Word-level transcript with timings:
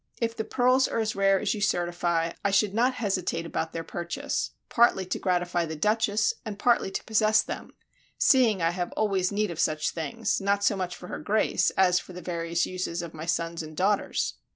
If 0.19 0.35
the 0.35 0.43
pearls 0.43 0.87
are 0.87 0.97
as 0.97 1.15
rare 1.15 1.39
as 1.39 1.53
you 1.53 1.61
certify, 1.61 2.31
I 2.43 2.49
should 2.49 2.73
not 2.73 2.95
hesitate 2.95 3.45
about 3.45 3.71
their 3.71 3.83
purchase; 3.83 4.49
partly 4.67 5.05
to 5.05 5.19
gratify 5.19 5.65
the 5.65 5.75
Duchess 5.75 6.33
and 6.43 6.57
partly 6.57 6.89
to 6.89 7.03
possess 7.03 7.43
them, 7.43 7.69
seeing 8.17 8.63
I 8.63 8.71
have 8.71 8.91
always 8.93 9.31
need 9.31 9.51
of 9.51 9.59
such 9.59 9.91
things, 9.91 10.41
not 10.41 10.63
so 10.63 10.75
much 10.75 10.95
for 10.95 11.05
her 11.09 11.19
Grace 11.19 11.69
as 11.77 11.99
for 11.99 12.13
the 12.13 12.21
various 12.23 12.65
uses 12.65 13.03
of 13.03 13.13
my 13.13 13.27
sons 13.27 13.61
and 13.61 13.77
daughters." 13.77 14.37